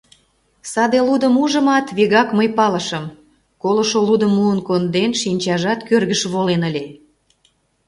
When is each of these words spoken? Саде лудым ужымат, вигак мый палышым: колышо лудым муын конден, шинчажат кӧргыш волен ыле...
Саде 0.71 0.99
лудым 1.07 1.33
ужымат, 1.43 1.85
вигак 1.97 2.29
мый 2.37 2.47
палышым: 2.57 3.05
колышо 3.61 3.99
лудым 4.07 4.31
муын 4.37 4.59
конден, 4.67 5.11
шинчажат 5.21 5.79
кӧргыш 5.87 6.21
волен 6.33 6.61
ыле... 6.69 6.85